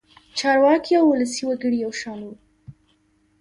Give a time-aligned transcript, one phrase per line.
[0.39, 2.33] چارواکي او ولسي وګړي یو شان وو.